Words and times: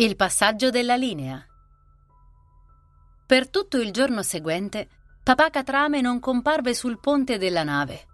Il 0.00 0.14
passaggio 0.14 0.70
della 0.70 0.94
linea. 0.94 1.44
Per 3.26 3.50
tutto 3.50 3.78
il 3.78 3.90
giorno 3.90 4.22
seguente, 4.22 4.88
papà 5.24 5.50
Catrame 5.50 6.00
non 6.00 6.20
comparve 6.20 6.72
sul 6.72 7.00
ponte 7.00 7.36
della 7.36 7.64
nave. 7.64 8.06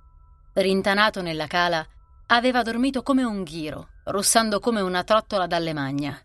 Rintanato 0.55 1.21
nella 1.21 1.47
cala, 1.47 1.87
aveva 2.29 2.63
dormito 2.63 3.03
come 3.03 3.23
un 3.23 3.43
ghiro, 3.43 3.89
russando 4.05 4.61
come 4.61 4.81
una 4.81 5.05
trottola 5.05 5.47
dalle 5.47 5.75
magna. 5.75 6.19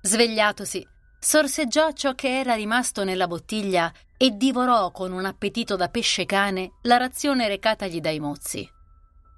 Svegliatosi, 0.00 0.86
sorseggiò 1.18 1.90
ciò 1.90 2.14
che 2.14 2.38
era 2.38 2.54
rimasto 2.54 3.02
nella 3.02 3.26
bottiglia 3.26 3.92
e 4.16 4.36
divorò 4.36 4.92
con 4.92 5.10
un 5.10 5.24
appetito 5.24 5.74
da 5.74 5.88
pesce 5.88 6.24
cane 6.24 6.74
la 6.82 6.98
razione 6.98 7.48
recatagli 7.48 8.00
dai 8.00 8.20
mozzi. 8.20 8.64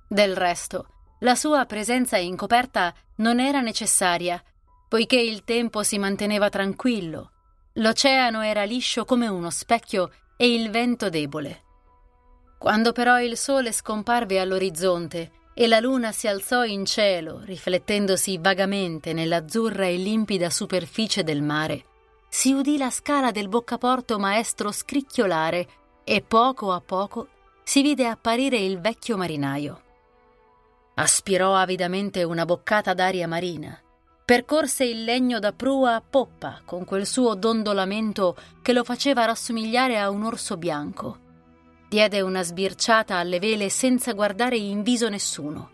Del 0.06 0.36
resto, 0.36 0.88
la 1.20 1.34
sua 1.34 1.64
presenza 1.64 2.18
in 2.18 2.36
coperta 2.36 2.92
non 3.16 3.40
era 3.40 3.62
necessaria 3.62 4.38
poiché 4.88 5.18
il 5.18 5.44
tempo 5.44 5.82
si 5.82 5.98
manteneva 5.98 6.48
tranquillo, 6.48 7.32
l'oceano 7.74 8.42
era 8.42 8.64
liscio 8.64 9.04
come 9.04 9.26
uno 9.26 9.50
specchio 9.50 10.10
e 10.36 10.52
il 10.52 10.70
vento 10.70 11.08
debole. 11.08 11.62
Quando 12.58 12.92
però 12.92 13.20
il 13.20 13.36
sole 13.36 13.72
scomparve 13.72 14.40
all'orizzonte 14.40 15.30
e 15.54 15.66
la 15.66 15.80
luna 15.80 16.12
si 16.12 16.28
alzò 16.28 16.64
in 16.64 16.84
cielo, 16.84 17.40
riflettendosi 17.44 18.38
vagamente 18.38 19.12
nell'azzurra 19.12 19.86
e 19.86 19.96
limpida 19.96 20.50
superficie 20.50 21.22
del 21.22 21.42
mare, 21.42 21.84
si 22.28 22.52
udì 22.52 22.76
la 22.76 22.90
scala 22.90 23.30
del 23.30 23.48
boccaporto 23.48 24.18
maestro 24.18 24.70
scricchiolare 24.70 25.66
e 26.04 26.22
poco 26.22 26.72
a 26.72 26.80
poco 26.80 27.28
si 27.62 27.82
vide 27.82 28.06
apparire 28.06 28.58
il 28.58 28.80
vecchio 28.80 29.16
marinaio. 29.16 29.82
Aspirò 30.94 31.54
avidamente 31.54 32.22
una 32.22 32.44
boccata 32.44 32.94
d'aria 32.94 33.26
marina 33.26 33.78
Percorse 34.26 34.82
il 34.82 35.04
legno 35.04 35.38
da 35.38 35.52
prua 35.52 35.94
a 35.94 36.02
poppa 36.02 36.60
con 36.64 36.84
quel 36.84 37.06
suo 37.06 37.36
dondolamento 37.36 38.34
che 38.60 38.72
lo 38.72 38.82
faceva 38.82 39.24
rassomigliare 39.24 40.00
a 40.00 40.10
un 40.10 40.24
orso 40.24 40.56
bianco. 40.56 41.18
Diede 41.88 42.22
una 42.22 42.42
sbirciata 42.42 43.18
alle 43.18 43.38
vele 43.38 43.68
senza 43.68 44.14
guardare 44.14 44.56
in 44.56 44.82
viso 44.82 45.08
nessuno. 45.08 45.70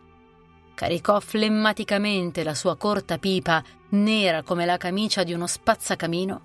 Caricò 0.74 1.18
flemmaticamente 1.18 2.44
la 2.44 2.54
sua 2.54 2.76
corta 2.76 3.16
pipa, 3.16 3.64
nera 3.92 4.42
come 4.42 4.66
la 4.66 4.76
camicia 4.76 5.22
di 5.22 5.32
uno 5.32 5.46
spazzacamino. 5.46 6.42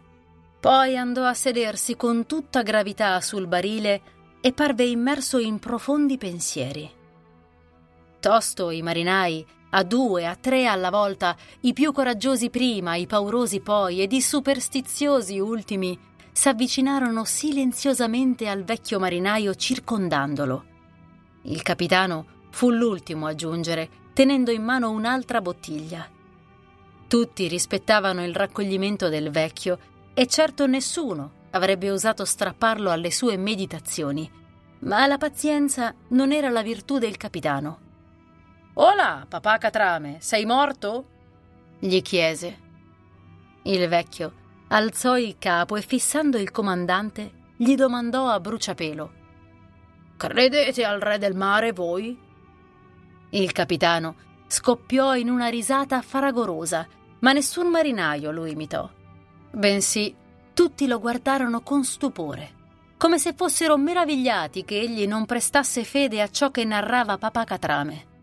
Poi 0.62 0.96
andò 0.96 1.26
a 1.26 1.34
sedersi 1.34 1.98
con 1.98 2.26
tutta 2.26 2.62
gravità 2.62 3.20
sul 3.20 3.48
barile 3.48 4.02
e 4.40 4.54
parve 4.54 4.86
immerso 4.86 5.40
in 5.40 5.60
profondi 5.60 6.18
pensieri. 6.18 6.90
Tosto 8.22 8.70
i 8.72 8.82
marinai 8.82 9.46
a 9.70 9.84
due, 9.84 10.26
a 10.26 10.36
tre 10.36 10.66
alla 10.66 10.90
volta, 10.90 11.36
i 11.62 11.74
più 11.74 11.92
coraggiosi 11.92 12.50
prima, 12.50 12.96
i 12.96 13.06
paurosi 13.06 13.60
poi 13.60 14.02
ed 14.02 14.14
i 14.14 14.22
superstiziosi 14.22 15.40
ultimi, 15.40 15.98
s'avvicinarono 16.32 17.26
silenziosamente 17.26 18.48
al 18.48 18.64
vecchio 18.64 19.00
marinaio 19.00 19.56
circondandolo. 19.56 20.66
Il 21.44 21.62
capitano 21.64 22.26
fu 22.52 22.70
l'ultimo 22.70 23.26
a 23.26 23.36
giungere, 23.36 23.90
tenendo 24.14 24.52
in 24.52 24.64
mano 24.64 24.90
un'altra 24.92 25.42
bottiglia. 25.42 26.08
Tutti 27.08 27.48
rispettavano 27.48 28.24
il 28.24 28.36
raccoglimento 28.36 29.10
del 29.10 29.30
vecchio 29.30 29.80
e 30.14 30.28
certo 30.28 30.68
nessuno 30.68 31.32
avrebbe 31.52 31.90
osato 31.90 32.26
strapparlo 32.26 32.92
alle 32.92 33.12
sue 33.12 33.38
meditazioni, 33.38 34.30
ma 34.80 35.08
la 35.08 35.18
pazienza 35.18 35.94
non 36.10 36.32
era 36.32 36.50
la 36.50 36.62
virtù 36.62 36.98
del 36.98 37.18
capitano. 37.18 37.87
Hola, 38.80 39.26
papà 39.28 39.58
Catrame, 39.58 40.18
sei 40.20 40.46
morto? 40.46 41.06
gli 41.80 42.00
chiese. 42.04 42.60
Il 43.64 43.88
vecchio 43.88 44.34
alzò 44.68 45.18
il 45.18 45.38
capo 45.40 45.78
e 45.78 45.82
fissando 45.82 46.38
il 46.38 46.52
comandante 46.52 47.32
gli 47.56 47.74
domandò 47.74 48.28
a 48.28 48.40
bruciapelo: 48.40 49.12
Credete 50.16 50.86
al 50.86 51.00
re 51.00 51.18
del 51.18 51.36
mare 51.36 51.72
voi? 51.72 52.16
Il 53.32 53.52
capitano 53.52 54.16
scoppiò 54.46 55.16
in 55.16 55.32
una 55.32 55.48
risata 55.48 56.00
fragorosa, 56.04 56.88
ma 57.22 57.32
nessun 57.32 57.72
marinaio 57.72 58.30
lo 58.30 58.46
imitò. 58.46 58.88
Bensì, 59.54 60.16
tutti 60.54 60.86
lo 60.86 61.00
guardarono 61.00 61.62
con 61.62 61.84
stupore, 61.84 62.54
come 62.98 63.18
se 63.18 63.34
fossero 63.34 63.76
meravigliati 63.76 64.64
che 64.64 64.80
egli 64.80 65.08
non 65.08 65.26
prestasse 65.26 65.84
fede 65.84 66.22
a 66.22 66.30
ciò 66.30 66.52
che 66.52 66.64
narrava 66.64 67.18
papà 67.18 67.44
Catrame. 67.44 68.16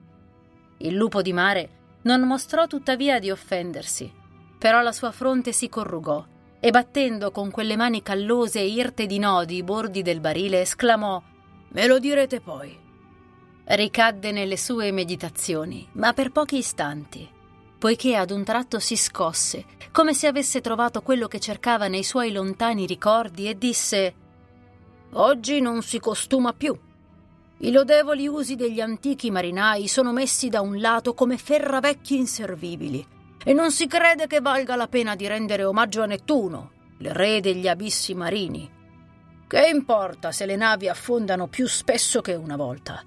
Il 0.78 0.94
lupo 0.94 1.22
di 1.22 1.32
mare 1.32 1.70
non 2.02 2.22
mostrò 2.22 2.66
tuttavia 2.66 3.18
di 3.18 3.30
offendersi, 3.30 4.12
però 4.58 4.80
la 4.80 4.92
sua 4.92 5.10
fronte 5.10 5.52
si 5.52 5.68
corrugò 5.68 6.24
e 6.60 6.70
battendo 6.70 7.30
con 7.30 7.50
quelle 7.50 7.76
mani 7.76 8.02
callose 8.02 8.60
e 8.60 8.68
irte 8.68 9.06
di 9.06 9.18
nodi 9.18 9.56
i 9.56 9.62
bordi 9.62 10.02
del 10.02 10.20
barile 10.20 10.62
esclamò 10.62 11.22
Me 11.68 11.86
lo 11.86 11.98
direte 11.98 12.40
poi. 12.40 12.74
Ricadde 13.64 14.30
nelle 14.30 14.56
sue 14.56 14.92
meditazioni, 14.92 15.88
ma 15.92 16.12
per 16.12 16.30
pochi 16.30 16.58
istanti, 16.58 17.28
poiché 17.78 18.16
ad 18.16 18.30
un 18.30 18.44
tratto 18.44 18.78
si 18.78 18.96
scosse, 18.96 19.64
come 19.92 20.14
se 20.14 20.26
avesse 20.26 20.60
trovato 20.60 21.02
quello 21.02 21.28
che 21.28 21.40
cercava 21.40 21.88
nei 21.88 22.02
suoi 22.02 22.32
lontani 22.32 22.86
ricordi, 22.86 23.48
e 23.48 23.58
disse 23.58 24.14
Oggi 25.12 25.60
non 25.60 25.82
si 25.82 25.98
costuma 25.98 26.52
più. 26.52 26.78
I 27.64 27.72
lodevoli 27.72 28.28
usi 28.28 28.56
degli 28.56 28.82
antichi 28.82 29.30
marinai 29.30 29.88
sono 29.88 30.12
messi 30.12 30.50
da 30.50 30.60
un 30.60 30.78
lato 30.80 31.14
come 31.14 31.38
ferravecchi 31.38 32.14
inservibili, 32.14 33.02
e 33.42 33.54
non 33.54 33.72
si 33.72 33.86
crede 33.86 34.26
che 34.26 34.42
valga 34.42 34.76
la 34.76 34.86
pena 34.86 35.16
di 35.16 35.26
rendere 35.26 35.64
omaggio 35.64 36.02
a 36.02 36.06
Nettuno, 36.06 36.72
il 36.98 37.10
re 37.10 37.40
degli 37.40 37.66
abissi 37.66 38.12
marini. 38.12 38.70
Che 39.46 39.66
importa 39.66 40.30
se 40.30 40.44
le 40.44 40.56
navi 40.56 40.90
affondano 40.90 41.46
più 41.46 41.66
spesso 41.66 42.20
che 42.20 42.34
una 42.34 42.56
volta? 42.56 43.02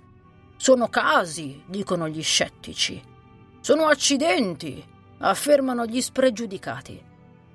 Sono 0.55 0.87
casi, 0.87 1.61
dicono 1.67 2.07
gli 2.07 2.23
scettici. 2.23 2.99
Sono 3.59 3.85
accidenti, 3.85 4.83
affermano 5.19 5.85
gli 5.85 6.01
spregiudicati. 6.01 6.99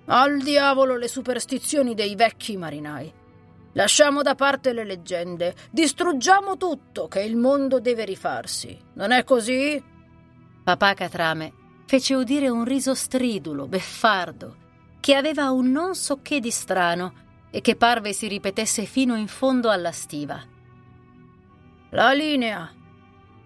Al 0.05 0.41
diavolo 0.41 0.97
le 0.97 1.09
superstizioni 1.09 1.95
dei 1.95 2.15
vecchi 2.15 2.57
marinai. 2.57 3.13
Lasciamo 3.73 4.23
da 4.23 4.35
parte 4.35 4.73
le 4.73 4.85
leggende, 4.85 5.55
distruggiamo 5.71 6.57
tutto, 6.57 7.09
che 7.09 7.23
il 7.23 7.37
mondo 7.37 7.81
deve 7.81 8.05
rifarsi. 8.05 8.79
Non 8.95 9.13
è 9.13 9.25
così? 9.25 9.83
Papà 10.65 10.95
Catrame 10.95 11.61
fece 11.93 12.15
udire 12.15 12.49
un 12.49 12.65
riso 12.65 12.95
stridulo, 12.95 13.67
beffardo, 13.67 14.57
che 15.01 15.15
aveva 15.15 15.51
un 15.51 15.71
non 15.71 15.95
so 15.95 16.21
che 16.23 16.41
di 16.41 16.51
strano 16.51 17.15
e 17.51 17.61
che 17.61 17.77
parve 17.77 18.15
si 18.15 18.29
ripetesse 18.29 18.87
fino 18.87 19.15
in 19.15 19.27
fondo 19.27 19.69
alla 19.69 19.93
stiva. 19.93 20.43
La 21.91 22.13
linea, 22.13 22.73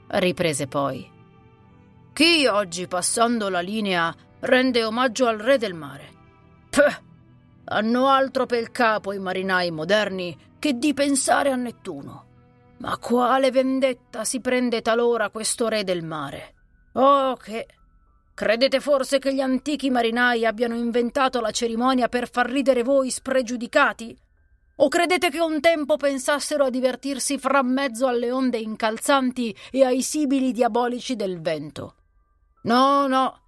riprese 0.08 0.68
poi. 0.68 1.10
Chi 2.12 2.46
oggi, 2.46 2.86
passando 2.86 3.48
la 3.48 3.60
linea, 3.60 4.14
rende 4.40 4.84
omaggio 4.84 5.26
al 5.26 5.38
re 5.38 5.58
del 5.58 5.74
mare? 5.74 6.12
Pah! 6.70 7.05
Hanno 7.68 8.06
altro 8.06 8.46
per 8.46 8.60
il 8.60 8.70
capo 8.70 9.12
i 9.12 9.18
marinai 9.18 9.70
moderni 9.70 10.36
che 10.58 10.74
di 10.74 10.94
pensare 10.94 11.50
a 11.50 11.56
Nettuno. 11.56 12.24
Ma 12.78 12.96
quale 12.98 13.50
vendetta 13.50 14.24
si 14.24 14.40
prende 14.40 14.82
talora 14.82 15.30
questo 15.30 15.68
re 15.68 15.82
del 15.82 16.04
mare? 16.04 16.54
Oh, 16.92 17.34
che. 17.34 17.66
Credete 18.34 18.80
forse 18.80 19.18
che 19.18 19.34
gli 19.34 19.40
antichi 19.40 19.90
marinai 19.90 20.44
abbiano 20.44 20.74
inventato 20.74 21.40
la 21.40 21.50
cerimonia 21.50 22.08
per 22.08 22.30
far 22.30 22.48
ridere 22.48 22.82
voi 22.82 23.10
spregiudicati? 23.10 24.16
O 24.76 24.88
credete 24.88 25.30
che 25.30 25.40
un 25.40 25.60
tempo 25.60 25.96
pensassero 25.96 26.64
a 26.64 26.70
divertirsi 26.70 27.38
fra 27.38 27.62
mezzo 27.62 28.06
alle 28.06 28.30
onde 28.30 28.58
incalzanti 28.58 29.56
e 29.72 29.84
ai 29.84 30.02
sibili 30.02 30.52
diabolici 30.52 31.16
del 31.16 31.40
vento? 31.40 31.94
No, 32.62 33.06
no. 33.06 33.40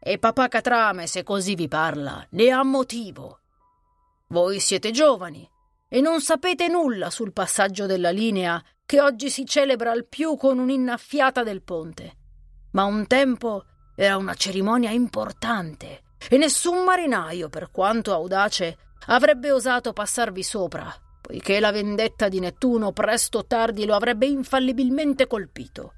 E 0.00 0.18
papà 0.18 0.48
Catrame, 0.48 1.06
se 1.06 1.22
così 1.22 1.54
vi 1.54 1.68
parla, 1.68 2.26
ne 2.30 2.50
ha 2.50 2.62
motivo. 2.64 3.38
Voi 4.34 4.58
siete 4.58 4.90
giovani 4.90 5.48
e 5.88 6.00
non 6.00 6.20
sapete 6.20 6.66
nulla 6.66 7.08
sul 7.08 7.32
passaggio 7.32 7.86
della 7.86 8.10
linea 8.10 8.60
che 8.84 9.00
oggi 9.00 9.30
si 9.30 9.46
celebra 9.46 9.92
al 9.92 10.08
più 10.08 10.36
con 10.36 10.58
un'innaffiata 10.58 11.44
del 11.44 11.62
ponte. 11.62 12.16
Ma 12.72 12.82
un 12.82 13.06
tempo 13.06 13.64
Era 13.94 14.16
una 14.16 14.34
cerimonia 14.34 14.90
importante 14.90 16.02
e 16.28 16.36
nessun 16.36 16.82
marinaio, 16.82 17.48
per 17.48 17.70
quanto 17.70 18.12
audace, 18.12 18.76
avrebbe 19.06 19.52
osato 19.52 19.92
passarvi 19.92 20.42
sopra, 20.42 20.92
poiché 21.20 21.60
la 21.60 21.70
vendetta 21.70 22.28
di 22.28 22.40
Nettuno 22.40 22.90
presto 22.90 23.38
o 23.38 23.46
tardi 23.46 23.84
lo 23.84 23.94
avrebbe 23.94 24.26
infallibilmente 24.26 25.28
colpito. 25.28 25.92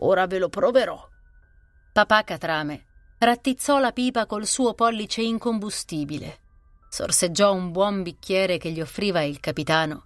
Ora 0.00 0.26
ve 0.26 0.38
lo 0.38 0.50
proverò. 0.50 1.02
Papà 1.94 2.24
Catrame 2.24 2.84
rattizzò 3.20 3.78
la 3.78 3.92
pipa 3.92 4.26
col 4.26 4.44
suo 4.44 4.74
pollice 4.74 5.22
incombustibile, 5.22 6.40
sorseggiò 6.90 7.54
un 7.54 7.70
buon 7.70 8.02
bicchiere 8.02 8.58
che 8.58 8.70
gli 8.70 8.80
offriva 8.80 9.22
il 9.22 9.40
capitano, 9.40 10.04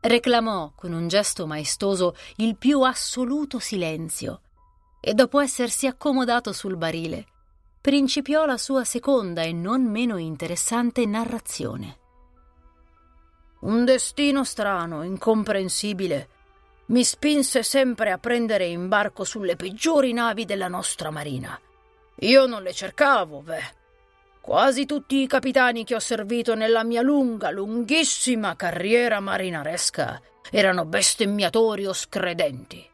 reclamò 0.00 0.72
con 0.74 0.92
un 0.92 1.06
gesto 1.06 1.46
maestoso 1.46 2.16
il 2.36 2.56
più 2.56 2.80
assoluto 2.80 3.60
silenzio 3.60 4.40
e 5.00 5.14
dopo 5.14 5.38
essersi 5.38 5.86
accomodato 5.86 6.52
sul 6.52 6.76
barile, 6.76 7.26
principiò 7.80 8.46
la 8.46 8.56
sua 8.56 8.84
seconda 8.84 9.42
e 9.42 9.52
non 9.52 9.84
meno 9.84 10.16
interessante 10.16 11.06
narrazione. 11.06 11.98
Un 13.60 13.84
destino 13.84 14.42
strano, 14.44 15.04
incomprensibile, 15.04 16.28
mi 16.86 17.04
spinse 17.04 17.62
sempre 17.62 18.10
a 18.10 18.18
prendere 18.18 18.66
imbarco 18.66 19.24
sulle 19.24 19.54
peggiori 19.54 20.12
navi 20.12 20.44
della 20.44 20.68
nostra 20.68 21.10
marina 21.10 21.56
io 22.18 22.46
non 22.46 22.62
le 22.62 22.72
cercavo, 22.72 23.40
beh. 23.40 23.82
Quasi 24.44 24.84
tutti 24.84 25.22
i 25.22 25.26
capitani 25.26 25.84
che 25.84 25.94
ho 25.94 25.98
servito 25.98 26.54
nella 26.54 26.84
mia 26.84 27.00
lunga, 27.00 27.48
lunghissima 27.48 28.54
carriera 28.56 29.18
marinaresca 29.18 30.20
erano 30.50 30.84
bestemmiatori 30.84 31.86
o 31.86 31.94
scredenti. 31.94 32.86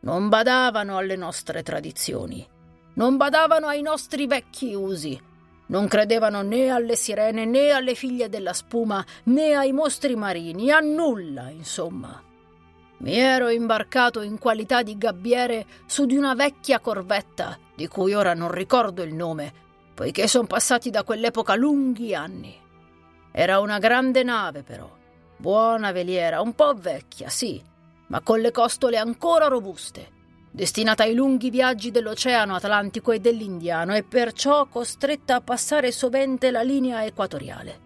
Non 0.00 0.28
badavano 0.28 0.98
alle 0.98 1.16
nostre 1.16 1.62
tradizioni, 1.62 2.46
non 2.96 3.16
badavano 3.16 3.68
ai 3.68 3.80
nostri 3.80 4.26
vecchi 4.26 4.74
usi, 4.74 5.18
non 5.68 5.88
credevano 5.88 6.42
né 6.42 6.68
alle 6.68 6.94
sirene 6.94 7.46
né 7.46 7.70
alle 7.70 7.94
figlie 7.94 8.28
della 8.28 8.52
spuma 8.52 9.02
né 9.24 9.54
ai 9.54 9.72
mostri 9.72 10.14
marini, 10.14 10.70
a 10.70 10.80
nulla, 10.80 11.48
insomma. 11.48 12.22
Mi 12.98 13.16
ero 13.16 13.48
imbarcato 13.48 14.20
in 14.20 14.38
qualità 14.38 14.82
di 14.82 14.98
gabbiere 14.98 15.64
su 15.86 16.04
di 16.04 16.18
una 16.18 16.34
vecchia 16.34 16.80
corvetta, 16.80 17.58
di 17.74 17.88
cui 17.88 18.12
ora 18.12 18.34
non 18.34 18.50
ricordo 18.50 19.02
il 19.02 19.14
nome, 19.14 19.62
poiché 20.02 20.26
sono 20.26 20.48
passati 20.48 20.90
da 20.90 21.04
quell'epoca 21.04 21.54
lunghi 21.54 22.12
anni. 22.12 22.52
Era 23.30 23.60
una 23.60 23.78
grande 23.78 24.24
nave, 24.24 24.64
però, 24.64 24.90
buona 25.36 25.92
veliera, 25.92 26.40
un 26.40 26.56
po' 26.56 26.74
vecchia, 26.74 27.28
sì, 27.28 27.62
ma 28.08 28.20
con 28.20 28.40
le 28.40 28.50
costole 28.50 28.96
ancora 28.96 29.46
robuste, 29.46 30.08
destinata 30.50 31.04
ai 31.04 31.14
lunghi 31.14 31.50
viaggi 31.50 31.92
dell'Oceano 31.92 32.56
Atlantico 32.56 33.12
e 33.12 33.20
dell'Indiano 33.20 33.94
e 33.94 34.02
perciò 34.02 34.66
costretta 34.66 35.36
a 35.36 35.40
passare 35.40 35.92
sovente 35.92 36.50
la 36.50 36.62
linea 36.62 37.04
equatoriale. 37.04 37.78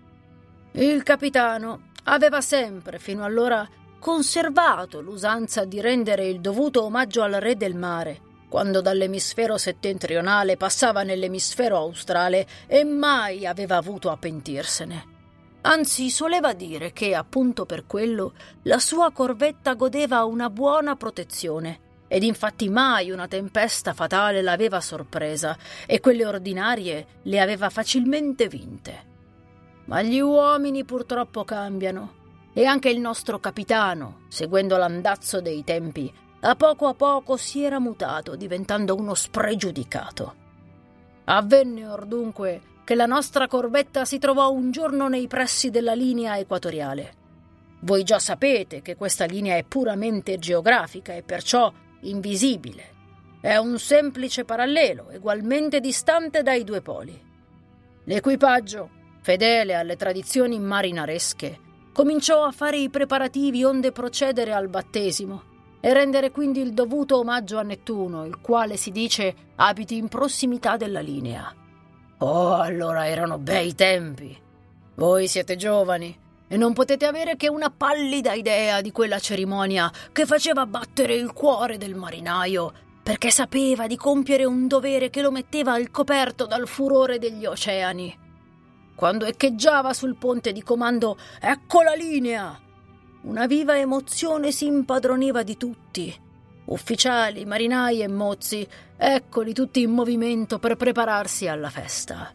Il 0.72 1.02
capitano 1.02 1.90
aveva 2.04 2.40
sempre, 2.40 2.98
fino 2.98 3.24
allora, 3.24 3.68
conservato 3.98 5.02
l'usanza 5.02 5.66
di 5.66 5.82
rendere 5.82 6.28
il 6.28 6.40
dovuto 6.40 6.82
omaggio 6.82 7.20
al 7.22 7.32
re 7.32 7.56
del 7.56 7.74
mare, 7.74 8.20
quando 8.56 8.80
dall'emisfero 8.80 9.58
settentrionale 9.58 10.56
passava 10.56 11.02
nell'emisfero 11.02 11.76
australe 11.76 12.46
e 12.66 12.84
mai 12.84 13.44
aveva 13.44 13.76
avuto 13.76 14.08
a 14.08 14.16
pentirsene. 14.16 15.04
Anzi, 15.60 16.08
soleva 16.08 16.54
dire 16.54 16.94
che, 16.94 17.14
appunto 17.14 17.66
per 17.66 17.84
quello, 17.84 18.32
la 18.62 18.78
sua 18.78 19.12
corvetta 19.12 19.74
godeva 19.74 20.24
una 20.24 20.48
buona 20.48 20.96
protezione, 20.96 21.80
ed 22.08 22.22
infatti 22.22 22.70
mai 22.70 23.10
una 23.10 23.28
tempesta 23.28 23.92
fatale 23.92 24.40
l'aveva 24.40 24.80
sorpresa, 24.80 25.54
e 25.84 26.00
quelle 26.00 26.24
ordinarie 26.24 27.06
le 27.24 27.40
aveva 27.40 27.68
facilmente 27.68 28.48
vinte. 28.48 29.04
Ma 29.84 30.00
gli 30.00 30.20
uomini 30.20 30.82
purtroppo 30.86 31.44
cambiano, 31.44 32.14
e 32.54 32.64
anche 32.64 32.88
il 32.88 33.00
nostro 33.00 33.38
capitano, 33.38 34.20
seguendo 34.28 34.78
l'andazzo 34.78 35.42
dei 35.42 35.62
tempi, 35.62 36.10
a 36.48 36.54
poco 36.54 36.86
a 36.86 36.94
poco 36.94 37.36
si 37.36 37.64
era 37.64 37.80
mutato, 37.80 38.36
diventando 38.36 38.94
uno 38.94 39.14
spregiudicato. 39.14 40.34
Avvenne 41.24 41.88
or 41.88 42.06
dunque 42.06 42.60
che 42.84 42.94
la 42.94 43.06
nostra 43.06 43.48
corvetta 43.48 44.04
si 44.04 44.18
trovò 44.18 44.52
un 44.52 44.70
giorno 44.70 45.08
nei 45.08 45.26
pressi 45.26 45.70
della 45.70 45.94
linea 45.94 46.38
equatoriale. 46.38 47.14
Voi 47.80 48.04
già 48.04 48.20
sapete 48.20 48.80
che 48.80 48.94
questa 48.94 49.24
linea 49.24 49.56
è 49.56 49.64
puramente 49.64 50.38
geografica 50.38 51.14
e 51.14 51.24
perciò 51.24 51.72
invisibile. 52.02 52.94
È 53.40 53.56
un 53.56 53.76
semplice 53.80 54.44
parallelo, 54.44 55.08
ugualmente 55.12 55.80
distante 55.80 56.44
dai 56.44 56.62
due 56.62 56.80
poli. 56.80 57.20
L'equipaggio, 58.04 58.88
fedele 59.20 59.74
alle 59.74 59.96
tradizioni 59.96 60.60
marinaresche, 60.60 61.58
cominciò 61.92 62.44
a 62.44 62.52
fare 62.52 62.76
i 62.76 62.88
preparativi 62.88 63.64
onde 63.64 63.90
procedere 63.90 64.52
al 64.52 64.68
battesimo 64.68 65.54
e 65.86 65.92
rendere 65.92 66.32
quindi 66.32 66.60
il 66.60 66.72
dovuto 66.72 67.16
omaggio 67.16 67.58
a 67.58 67.62
Nettuno, 67.62 68.24
il 68.24 68.40
quale 68.40 68.76
si 68.76 68.90
dice 68.90 69.52
abiti 69.54 69.96
in 69.96 70.08
prossimità 70.08 70.76
della 70.76 70.98
linea. 70.98 71.54
Oh, 72.18 72.56
allora 72.56 73.06
erano 73.06 73.38
bei 73.38 73.72
tempi. 73.76 74.36
Voi 74.96 75.28
siete 75.28 75.54
giovani 75.54 76.18
e 76.48 76.56
non 76.56 76.72
potete 76.72 77.06
avere 77.06 77.36
che 77.36 77.48
una 77.48 77.70
pallida 77.70 78.32
idea 78.32 78.80
di 78.80 78.90
quella 78.90 79.20
cerimonia 79.20 79.88
che 80.10 80.26
faceva 80.26 80.66
battere 80.66 81.14
il 81.14 81.32
cuore 81.32 81.78
del 81.78 81.94
marinaio, 81.94 82.72
perché 83.00 83.30
sapeva 83.30 83.86
di 83.86 83.96
compiere 83.96 84.44
un 84.44 84.66
dovere 84.66 85.08
che 85.08 85.22
lo 85.22 85.30
metteva 85.30 85.74
al 85.74 85.92
coperto 85.92 86.46
dal 86.46 86.66
furore 86.66 87.20
degli 87.20 87.46
oceani. 87.46 88.18
Quando 88.96 89.24
echeggiava 89.24 89.92
sul 89.92 90.16
ponte 90.16 90.50
di 90.50 90.64
comando 90.64 91.16
Ecco 91.40 91.82
la 91.82 91.94
linea! 91.94 92.65
Una 93.26 93.46
viva 93.46 93.76
emozione 93.76 94.52
si 94.52 94.66
impadroniva 94.66 95.42
di 95.42 95.56
tutti. 95.56 96.14
Ufficiali, 96.66 97.44
marinai 97.44 98.00
e 98.00 98.06
mozzi, 98.06 98.64
eccoli 98.96 99.52
tutti 99.52 99.80
in 99.80 99.90
movimento 99.90 100.60
per 100.60 100.76
prepararsi 100.76 101.48
alla 101.48 101.68
festa. 101.68 102.32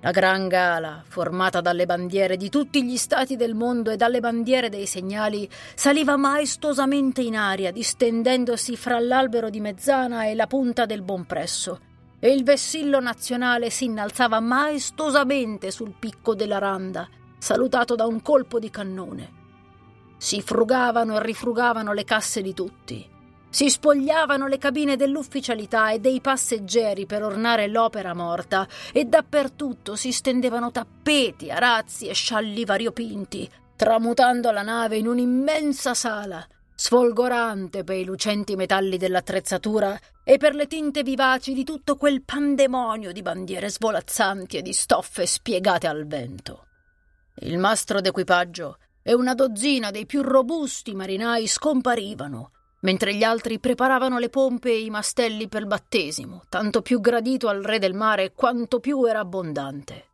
La 0.00 0.10
gran 0.12 0.46
gala, 0.46 1.02
formata 1.08 1.60
dalle 1.60 1.86
bandiere 1.86 2.36
di 2.36 2.48
tutti 2.50 2.84
gli 2.84 2.96
stati 2.96 3.34
del 3.34 3.56
mondo 3.56 3.90
e 3.90 3.96
dalle 3.96 4.20
bandiere 4.20 4.68
dei 4.68 4.86
segnali, 4.86 5.48
saliva 5.74 6.16
maestosamente 6.16 7.20
in 7.20 7.36
aria, 7.36 7.72
distendendosi 7.72 8.76
fra 8.76 9.00
l'albero 9.00 9.50
di 9.50 9.58
mezzana 9.58 10.26
e 10.26 10.36
la 10.36 10.46
punta 10.46 10.86
del 10.86 11.02
Bonpresso 11.02 11.80
e 12.20 12.30
il 12.30 12.44
vessillo 12.44 13.00
nazionale 13.00 13.70
si 13.70 13.86
innalzava 13.86 14.38
maestosamente 14.38 15.72
sul 15.72 15.96
picco 15.98 16.36
della 16.36 16.58
randa, 16.58 17.08
salutato 17.38 17.96
da 17.96 18.06
un 18.06 18.22
colpo 18.22 18.60
di 18.60 18.70
cannone. 18.70 19.40
Si 20.22 20.40
frugavano 20.40 21.16
e 21.16 21.22
rifrugavano 21.24 21.92
le 21.92 22.04
casse 22.04 22.42
di 22.42 22.54
tutti. 22.54 23.04
Si 23.50 23.68
spogliavano 23.68 24.46
le 24.46 24.56
cabine 24.56 24.94
dell'ufficialità 24.94 25.90
e 25.90 25.98
dei 25.98 26.20
passeggeri 26.20 27.06
per 27.06 27.24
ornare 27.24 27.66
l'opera 27.66 28.14
morta 28.14 28.68
e 28.92 29.04
dappertutto 29.06 29.96
si 29.96 30.12
stendevano 30.12 30.70
tappeti, 30.70 31.50
arazzi 31.50 32.06
e 32.06 32.14
scialli 32.14 32.64
variopinti, 32.64 33.50
tramutando 33.74 34.52
la 34.52 34.62
nave 34.62 34.96
in 34.96 35.08
un'immensa 35.08 35.92
sala 35.92 36.46
sfolgorante 36.72 37.82
per 37.82 37.96
i 37.96 38.04
lucenti 38.04 38.54
metalli 38.54 38.98
dell'attrezzatura 38.98 39.98
e 40.22 40.36
per 40.36 40.54
le 40.54 40.68
tinte 40.68 41.02
vivaci 41.02 41.52
di 41.52 41.64
tutto 41.64 41.96
quel 41.96 42.22
pandemonio 42.22 43.10
di 43.10 43.22
bandiere 43.22 43.68
svolazzanti 43.68 44.56
e 44.56 44.62
di 44.62 44.72
stoffe 44.72 45.26
spiegate 45.26 45.88
al 45.88 46.06
vento. 46.06 46.66
Il 47.40 47.58
mastro 47.58 48.00
d'equipaggio 48.00 48.78
e 49.02 49.14
una 49.14 49.34
dozzina 49.34 49.90
dei 49.90 50.06
più 50.06 50.22
robusti 50.22 50.94
marinai 50.94 51.46
scomparivano, 51.46 52.50
mentre 52.82 53.14
gli 53.14 53.22
altri 53.22 53.58
preparavano 53.58 54.18
le 54.18 54.28
pompe 54.28 54.70
e 54.70 54.82
i 54.82 54.90
mastelli 54.90 55.48
per 55.48 55.66
battesimo, 55.66 56.42
tanto 56.48 56.82
più 56.82 57.00
gradito 57.00 57.48
al 57.48 57.62
re 57.62 57.78
del 57.78 57.94
mare 57.94 58.32
quanto 58.32 58.80
più 58.80 59.04
era 59.04 59.20
abbondante. 59.20 60.06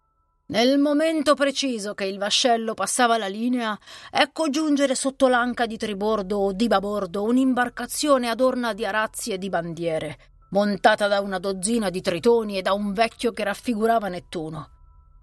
Nel 0.50 0.78
momento 0.78 1.34
preciso 1.34 1.92
che 1.92 2.04
il 2.04 2.16
vascello 2.16 2.72
passava 2.72 3.18
la 3.18 3.26
linea, 3.26 3.78
ecco 4.10 4.48
giungere 4.48 4.94
sotto 4.94 5.28
l'anca 5.28 5.66
di 5.66 5.76
tribordo 5.76 6.38
o 6.38 6.52
di 6.52 6.68
babordo 6.68 7.22
un'imbarcazione 7.24 8.30
adorna 8.30 8.72
di 8.72 8.86
arazzi 8.86 9.32
e 9.32 9.36
di 9.36 9.50
bandiere, 9.50 10.18
montata 10.50 11.06
da 11.06 11.20
una 11.20 11.38
dozzina 11.38 11.90
di 11.90 12.00
tritoni 12.00 12.56
e 12.56 12.62
da 12.62 12.72
un 12.72 12.94
vecchio 12.94 13.32
che 13.32 13.44
raffigurava 13.44 14.08
Nettuno. 14.08 14.70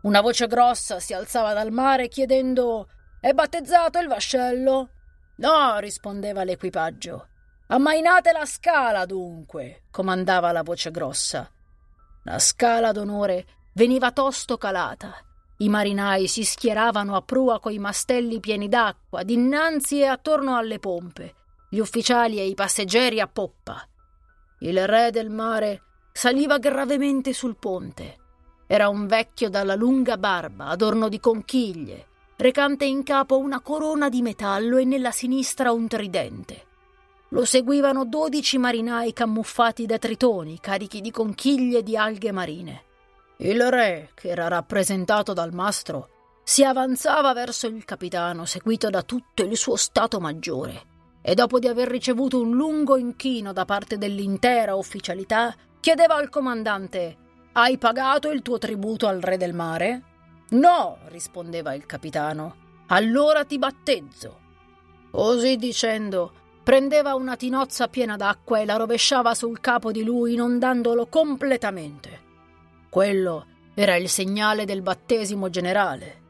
Una 0.04 0.22
voce 0.22 0.46
grossa 0.46 1.00
si 1.00 1.14
alzava 1.14 1.54
dal 1.54 1.72
mare 1.72 2.08
chiedendo 2.08 2.90
È 3.26 3.34
battezzato 3.34 3.98
il 3.98 4.08
vascello? 4.08 4.90
No, 5.38 5.80
rispondeva 5.80 6.44
l'equipaggio. 6.44 7.28
Ammainate 7.70 8.32
la 8.32 8.46
scala, 8.46 9.08
dunque, 9.08 9.86
comandava 9.90 10.52
la 10.52 10.62
voce 10.62 10.92
grossa. 10.92 11.50
La 12.26 12.38
scala 12.38 12.92
d'onore 12.92 13.48
veniva 13.74 14.12
tosto 14.12 14.60
calata. 14.60 15.16
I 15.58 15.70
marinai 15.70 16.28
si 16.28 16.44
schieravano 16.44 17.16
a 17.16 17.24
prua 17.24 17.60
coi 17.60 17.80
mastelli 17.80 18.40
pieni 18.40 18.70
d'acqua, 18.70 19.24
dinanzi 19.24 20.02
e 20.02 20.06
attorno 20.06 20.56
alle 20.56 20.78
pompe, 20.78 21.34
gli 21.68 21.80
ufficiali 21.80 22.38
e 22.38 22.46
i 22.46 22.54
passeggeri 22.54 23.20
a 23.20 23.28
poppa. 23.28 23.88
Il 24.60 24.86
re 24.86 25.10
del 25.10 25.32
mare 25.32 25.82
saliva 26.12 26.60
gravemente 26.60 27.34
sul 27.34 27.58
ponte. 27.58 28.18
Era 28.68 28.88
un 28.88 29.08
vecchio 29.08 29.50
dalla 29.50 29.74
lunga 29.74 30.16
barba, 30.16 30.66
adorno 30.66 31.10
di 31.10 31.20
conchiglie, 31.20 32.14
recante 32.38 32.86
in 32.86 33.04
capo 33.04 33.38
una 33.38 33.62
corona 33.62 34.10
di 34.10 34.22
metallo 34.22 34.78
e 34.78 34.86
nella 34.86 35.12
sinistra 35.12 35.72
un 35.72 35.88
tridente. 35.88 36.64
Lo 37.30 37.46
seguivano 37.46 38.06
dodici 38.06 38.58
marinai 38.58 39.14
camuffati 39.14 39.86
da 39.86 39.98
tritoni, 39.98 40.60
carichi 40.60 41.02
di 41.02 41.12
conchiglie 41.12 41.80
e 41.80 41.84
di 41.84 41.98
alghe 41.98 42.32
marine. 42.32 42.84
Il 43.38 43.70
re, 43.70 44.12
che 44.14 44.30
era 44.30 44.48
rappresentato 44.48 45.34
dal 45.34 45.54
mastro, 45.54 46.10
si 46.44 46.64
avanzava 46.64 47.34
verso 47.34 47.68
il 47.68 47.84
capitano, 47.84 48.46
seguito 48.46 48.90
da 48.90 49.02
tutto 49.02 49.44
il 49.44 49.58
suo 49.58 49.76
stato 49.76 50.20
maggiore, 50.20 50.94
e 51.22 51.34
dopo 51.34 51.58
di 51.60 51.68
aver 51.68 51.88
ricevuto 51.88 52.40
un 52.40 52.52
lungo 52.52 52.98
inchino 52.98 53.52
da 53.52 53.66
parte 53.66 53.98
dell'intera 53.98 54.76
ufficialità, 54.76 55.56
chiedeva 55.80 56.16
al 56.16 56.30
comandante 56.30 57.18
Hai 57.54 57.78
pagato 57.78 58.30
il 58.30 58.42
tuo 58.42 58.58
tributo 58.58 59.08
al 59.08 59.22
re 59.22 59.38
del 59.38 59.54
mare? 59.54 60.04
No, 60.50 60.98
rispondeva 61.06 61.74
il 61.74 61.86
capitano. 61.86 62.56
Allora 62.88 63.46
ti 63.46 63.58
battezzo. 63.58 64.40
Così 65.12 65.56
dicendo, 65.56 66.34
prendeva 66.64 67.16
una 67.16 67.36
tinozza 67.36 67.88
piena 67.88 68.16
d'acqua 68.16 68.60
e 68.60 68.66
la 68.66 68.76
rovesciava 68.76 69.34
sul 69.34 69.60
capo 69.60 69.92
di 69.92 70.04
lui, 70.04 70.34
inondandolo 70.34 71.08
completamente. 71.08 72.22
Quello 72.90 73.46
era 73.74 73.96
il 73.96 74.10
segnale 74.10 74.66
del 74.66 74.82
battesimo 74.82 75.50
generale. 75.50 76.24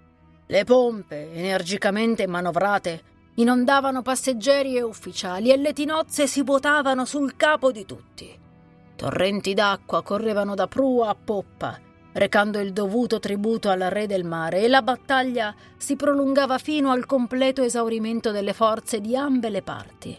Le 0.48 0.63
pompe, 0.63 1.31
energicamente 1.34 2.27
manovrate, 2.27 3.03
inondavano 3.36 4.01
passeggeri 4.01 4.75
e 4.75 4.81
ufficiali 4.81 5.51
e 5.51 5.57
le 5.57 5.74
tinozze 5.74 6.27
si 6.27 6.43
vuotavano 6.43 7.05
sul 7.05 7.36
capo 7.36 7.72
di 7.72 7.86
tutti. 7.86 8.39
Torrenti 8.95 9.53
d'acqua 9.53 10.03
correvano 10.03 10.55
da 10.55 10.67
prua 10.67 11.10
a 11.10 11.15
poppa, 11.15 11.79
recando 12.15 12.60
il 12.60 12.72
dovuto 12.72 13.19
tributo 13.19 13.69
al 13.69 13.81
re 13.81 14.07
del 14.07 14.24
mare, 14.24 14.62
e 14.62 14.67
la 14.67 14.81
battaglia 14.81 15.53
si 15.77 15.95
prolungava 15.95 16.57
fino 16.57 16.91
al 16.91 17.05
completo 17.05 17.62
esaurimento 17.62 18.31
delle 18.31 18.53
forze 18.53 19.01
di 19.01 19.15
ambe 19.15 19.50
le 19.50 19.62
parti. 19.62 20.17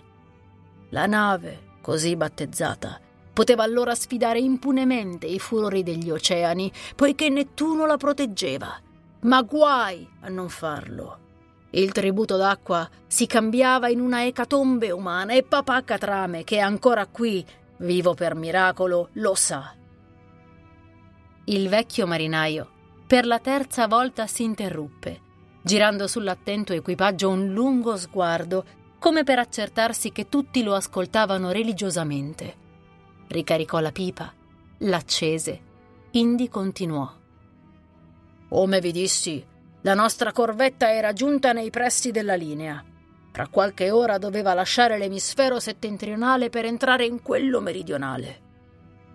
La 0.90 1.06
nave, 1.06 1.78
così 1.80 2.14
battezzata, 2.16 3.00
poteva 3.32 3.62
allora 3.62 3.94
sfidare 3.94 4.38
impunemente 4.38 5.26
i 5.26 5.38
furori 5.38 5.82
degli 5.82 6.10
oceani, 6.10 6.70
poiché 6.94 7.28
Nettuno 7.28 7.86
la 7.86 7.96
proteggeva. 7.96 8.78
Ma 9.20 9.42
guai 9.42 10.06
a 10.20 10.28
non 10.28 10.48
farlo. 10.48 11.18
Il 11.70 11.92
tributo 11.92 12.36
d'acqua 12.36 12.88
si 13.06 13.26
cambiava 13.26 13.88
in 13.88 14.00
una 14.00 14.24
ecatombe 14.24 14.90
umana 14.90 15.32
e 15.32 15.42
papà 15.42 15.82
Catrame, 15.82 16.44
che 16.44 16.56
è 16.56 16.60
ancora 16.60 17.06
qui, 17.06 17.44
vivo 17.78 18.14
per 18.14 18.34
miracolo, 18.34 19.08
lo 19.14 19.34
sa. 19.34 19.74
Il 21.48 21.68
vecchio 21.68 22.08
marinaio 22.08 22.68
per 23.06 23.24
la 23.24 23.38
terza 23.38 23.86
volta 23.86 24.26
si 24.26 24.42
interruppe, 24.42 25.20
girando 25.62 26.08
sull'attento 26.08 26.72
equipaggio 26.72 27.28
un 27.28 27.52
lungo 27.52 27.96
sguardo 27.96 28.64
come 28.98 29.22
per 29.22 29.38
accertarsi 29.38 30.10
che 30.10 30.28
tutti 30.28 30.64
lo 30.64 30.74
ascoltavano 30.74 31.52
religiosamente. 31.52 32.54
Ricaricò 33.28 33.78
la 33.78 33.92
pipa, 33.92 34.32
l'accese, 34.78 35.60
indi 36.10 36.48
continuò. 36.48 37.08
Come 38.48 38.80
vi 38.80 38.90
dissi, 38.90 39.46
la 39.82 39.94
nostra 39.94 40.32
corvetta 40.32 40.92
era 40.92 41.12
giunta 41.12 41.52
nei 41.52 41.70
pressi 41.70 42.10
della 42.10 42.34
linea. 42.34 42.84
Tra 43.30 43.46
qualche 43.46 43.92
ora 43.92 44.18
doveva 44.18 44.52
lasciare 44.52 44.98
l'emisfero 44.98 45.60
settentrionale 45.60 46.50
per 46.50 46.64
entrare 46.64 47.04
in 47.04 47.22
quello 47.22 47.60
meridionale. 47.60 48.40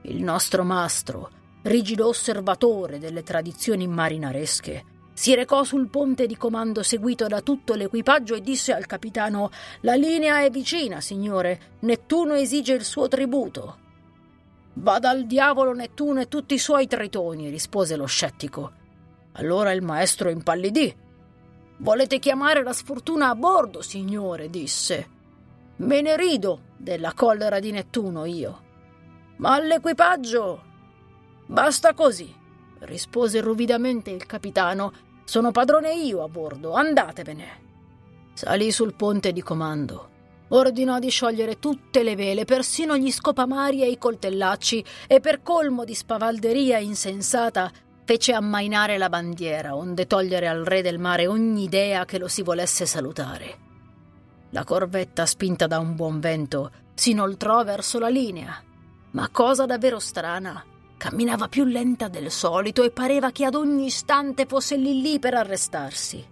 Il 0.03 0.23
nostro 0.23 0.63
mastro, 0.63 1.39
rigido 1.63 2.07
osservatore 2.07 2.99
delle 2.99 3.23
tradizioni 3.23 3.87
marinaresche, 3.87 4.85
si 5.13 5.35
recò 5.35 5.63
sul 5.63 5.87
ponte 5.87 6.25
di 6.25 6.35
comando 6.35 6.81
seguito 6.81 7.27
da 7.27 7.41
tutto 7.41 7.75
l'equipaggio 7.75 8.33
e 8.33 8.41
disse 8.41 8.73
al 8.73 8.87
capitano 8.87 9.51
La 9.81 9.93
linea 9.93 10.41
è 10.41 10.49
vicina, 10.49 10.99
signore. 10.99 11.77
Nettuno 11.81 12.33
esige 12.33 12.73
il 12.73 12.83
suo 12.83 13.07
tributo. 13.07 13.77
Vada 14.73 15.09
al 15.09 15.27
diavolo 15.27 15.73
Nettuno 15.73 16.21
e 16.21 16.27
tutti 16.27 16.55
i 16.55 16.57
suoi 16.57 16.87
tritoni, 16.87 17.49
rispose 17.49 17.95
lo 17.97 18.05
scettico. 18.05 18.71
Allora 19.33 19.71
il 19.73 19.83
maestro 19.83 20.29
impallidì. 20.29 20.95
Volete 21.77 22.17
chiamare 22.17 22.63
la 22.63 22.73
sfortuna 22.73 23.29
a 23.29 23.35
bordo, 23.35 23.81
signore, 23.81 24.49
disse. 24.49 25.07
Me 25.77 26.01
ne 26.01 26.15
rido 26.15 26.61
della 26.77 27.13
collera 27.13 27.59
di 27.59 27.71
Nettuno 27.71 28.25
io. 28.25 28.61
Ma 29.37 29.53
all'equipaggio. 29.53 30.69
Basta 31.51 31.93
così, 31.93 32.33
rispose 32.79 33.41
ruvidamente 33.41 34.09
il 34.09 34.25
capitano 34.25 34.93
sono 35.25 35.51
padrone 35.51 35.93
io 35.93 36.23
a 36.23 36.29
bordo, 36.29 36.71
andatevene. 36.75 37.59
Salì 38.33 38.71
sul 38.71 38.93
ponte 38.93 39.33
di 39.33 39.41
comando. 39.41 40.09
Ordinò 40.47 40.97
di 40.97 41.09
sciogliere 41.09 41.59
tutte 41.59 42.03
le 42.03 42.15
vele, 42.15 42.45
persino 42.45 42.95
gli 42.95 43.11
scopamari 43.11 43.83
e 43.83 43.89
i 43.89 43.97
coltellacci, 43.97 44.85
e 45.07 45.19
per 45.19 45.41
colmo 45.41 45.83
di 45.83 45.93
spavalderia 45.93 46.77
insensata 46.77 47.69
fece 48.05 48.31
ammainare 48.31 48.97
la 48.97 49.09
bandiera, 49.09 49.75
onde 49.75 50.07
togliere 50.07 50.47
al 50.47 50.63
re 50.63 50.81
del 50.81 50.99
mare 50.99 51.27
ogni 51.27 51.63
idea 51.63 52.05
che 52.05 52.17
lo 52.17 52.29
si 52.29 52.43
volesse 52.43 52.85
salutare. 52.85 53.57
La 54.51 54.63
corvetta, 54.63 55.25
spinta 55.25 55.67
da 55.67 55.79
un 55.79 55.95
buon 55.95 56.21
vento, 56.21 56.71
si 56.93 57.11
inoltrò 57.11 57.61
verso 57.65 57.99
la 57.99 58.09
linea. 58.09 58.63
Ma 59.11 59.27
cosa 59.29 59.65
davvero 59.65 59.99
strana, 59.99 60.63
Camminava 61.01 61.47
più 61.47 61.65
lenta 61.65 62.09
del 62.09 62.29
solito 62.29 62.83
e 62.83 62.91
pareva 62.91 63.31
che 63.31 63.43
ad 63.43 63.55
ogni 63.55 63.85
istante 63.85 64.45
fosse 64.45 64.75
lì 64.75 65.01
lì 65.01 65.17
per 65.17 65.33
arrestarsi. 65.33 66.23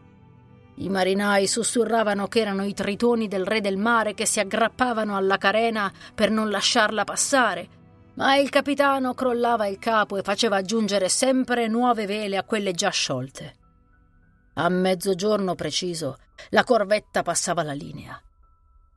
I 0.76 0.90
marinai 0.90 1.48
sussurravano 1.48 2.28
che 2.28 2.42
erano 2.42 2.64
i 2.64 2.76
tritoni 2.76 3.28
del 3.28 3.48
re 3.48 3.62
del 3.62 3.78
mare 3.78 4.14
che 4.14 4.28
si 4.28 4.40
aggrappavano 4.40 5.18
alla 5.18 5.40
carena 5.40 5.92
per 6.14 6.30
non 6.30 6.52
lasciarla 6.52 7.04
passare, 7.04 7.68
ma 8.14 8.36
il 8.36 8.50
capitano 8.52 9.16
crollava 9.16 9.66
il 9.66 9.80
capo 9.80 10.18
e 10.18 10.22
faceva 10.22 10.58
aggiungere 10.58 11.10
sempre 11.10 11.68
nuove 11.68 12.06
vele 12.06 12.38
a 12.38 12.44
quelle 12.44 12.74
già 12.74 12.92
sciolte. 12.92 13.56
A 14.54 14.70
mezzogiorno 14.70 15.56
preciso 15.56 16.18
la 16.50 16.64
corvetta 16.64 17.24
passava 17.24 17.64
la 17.64 17.74
linea. 17.74 18.22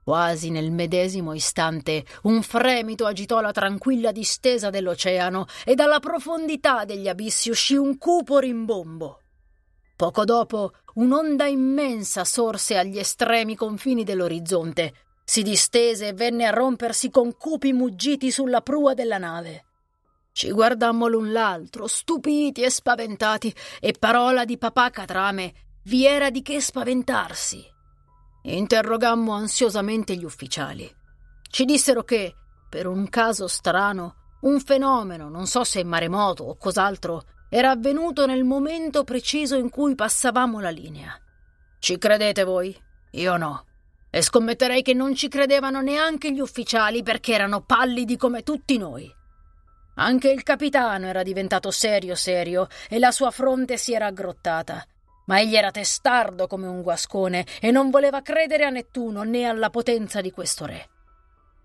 Quasi 0.05 0.51
nel 0.51 0.73
medesimo 0.73 1.33
istante 1.33 2.05
un 2.23 2.43
fremito 2.43 3.07
agitò 3.07 3.41
la 3.41 3.53
tranquilla 3.53 4.11
distesa 4.11 4.69
dell'oceano 4.69 5.47
e 5.65 5.77
dalla 5.77 6.01
profondità 6.01 6.85
degli 6.85 7.09
abissi 7.09 7.51
uscì 7.51 7.77
un 7.77 7.97
cupo 7.99 8.39
rimbombo. 8.39 9.21
Poco 9.95 10.25
dopo 10.25 10.73
un'onda 10.95 11.47
immensa 11.47 12.25
sorse 12.25 12.77
agli 12.77 12.99
estremi 12.99 13.55
confini 13.55 14.03
dell'orizzonte, 14.03 14.93
si 15.25 15.43
distese 15.43 16.09
e 16.09 16.13
venne 16.13 16.47
a 16.47 16.51
rompersi 16.51 17.09
con 17.09 17.37
cupi 17.37 17.73
muggiti 17.73 18.33
sulla 18.33 18.61
prua 18.61 18.95
della 18.95 19.19
nave. 19.19 19.67
Ci 20.33 20.51
guardammo 20.51 21.07
l'un 21.07 21.31
l'altro, 21.31 21.87
stupiti 21.87 22.63
e 22.63 22.71
spaventati, 22.71 23.55
e 23.79 23.95
parola 23.97 24.45
di 24.45 24.59
papà 24.59 24.91
Catrame, 24.91 25.53
vi 25.85 26.07
era 26.07 26.31
di 26.31 26.43
che 26.43 26.61
spaventarsi. 26.61 27.72
Interrogammo 28.45 29.33
ansiosamente 29.33 30.17
gli 30.17 30.25
ufficiali. 30.25 30.93
Ci 31.49 31.65
dissero 31.65 32.03
che, 32.03 32.35
per 32.69 32.87
un 32.87 33.09
caso 33.09 33.47
strano, 33.47 34.17
un 34.41 34.59
fenomeno, 34.59 35.29
non 35.29 35.47
so 35.47 35.63
se 35.63 35.85
maremoto 35.85 36.45
o 36.45 36.57
cos'altro, 36.57 37.23
era 37.49 37.71
avvenuto 37.71 38.27
nel 38.27 38.43
momento 38.43 39.05
preciso 39.05 39.57
in 39.57 39.69
cui 39.69 39.95
passavamo 39.95 40.59
la 40.59 40.71
linea. 40.71 41.17
Ci 41.79 41.99
credete 41.99 42.43
voi? 42.43 42.77
Io 43.13 43.37
no. 43.37 43.67
E 44.11 44.23
scommetterei 44.23 44.83
che 44.83 44.95
non 44.95 45.15
ci 45.15 45.29
credevano 45.29 45.81
neanche 45.81 46.33
gli 46.33 46.41
ufficiali 46.41 47.03
perché 47.03 47.35
erano 47.35 47.61
pallidi 47.61 48.17
come 48.17 48.43
tutti 48.43 48.77
noi. 48.77 49.09
Anche 49.97 50.31
il 50.31 50.43
capitano 50.43 51.07
era 51.07 51.23
diventato 51.23 51.71
serio 51.71 52.15
serio 52.17 52.67
e 52.89 52.99
la 52.99 53.13
sua 53.13 53.31
fronte 53.31 53.77
si 53.77 53.93
era 53.93 54.07
aggrottata 54.07 54.85
ma 55.27 55.41
egli 55.41 55.57
era 55.57 55.71
testardo 55.71 56.47
come 56.47 56.67
un 56.67 56.83
guascone 56.83 57.47
e 57.61 57.71
non 57.71 57.91
voleva 57.91 58.23
credere 58.23 58.65
a 58.65 58.71
Nettuno 58.71 59.23
né 59.23 59.45
alla 59.45 59.71
potenza 59.71 60.21
di 60.21 60.31
questo 60.31 60.67
re. 60.67 60.89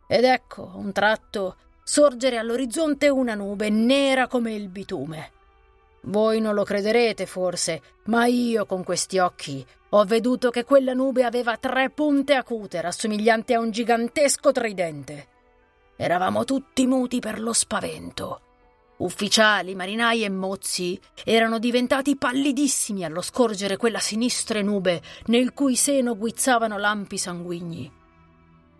Ed 0.07 0.23
ecco, 0.23 0.71
a 0.73 0.77
un 0.77 0.91
tratto, 0.91 1.57
sorgere 1.83 2.37
all'orizzonte 2.37 3.09
una 3.09 3.33
nube 3.33 3.69
nera 3.69 4.27
come 4.27 4.53
il 4.53 4.69
bitume. 4.69 5.31
Voi 6.01 6.39
non 6.39 6.53
lo 6.53 6.63
crederete 6.63 7.25
forse, 7.25 7.81
ma 8.05 8.25
io 8.25 8.65
con 8.65 8.83
questi 8.83 9.17
occhi 9.17 9.65
ho 9.89 10.03
veduto 10.05 10.49
che 10.49 10.63
quella 10.63 10.93
nube 10.93 11.23
aveva 11.23 11.57
tre 11.57 11.89
punte 11.89 12.35
acute 12.35 12.81
rassomiglianti 12.81 13.53
a 13.53 13.59
un 13.59 13.71
gigantesco 13.71 14.51
tridente. 14.51 15.27
Eravamo 15.95 16.43
tutti 16.43 16.85
muti 16.85 17.19
per 17.19 17.39
lo 17.39 17.53
spavento. 17.53 18.41
Ufficiali, 18.97 19.75
marinai 19.75 20.23
e 20.23 20.29
mozzi 20.29 20.99
erano 21.23 21.59
diventati 21.59 22.15
pallidissimi 22.15 23.05
allo 23.05 23.21
scorgere 23.21 23.77
quella 23.77 23.99
sinistre 23.99 24.63
nube 24.63 25.01
nel 25.25 25.53
cui 25.53 25.75
seno 25.75 26.17
guizzavano 26.17 26.79
lampi 26.79 27.17
sanguigni. 27.17 27.91